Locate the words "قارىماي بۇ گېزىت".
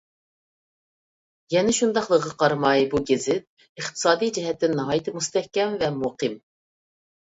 2.41-3.49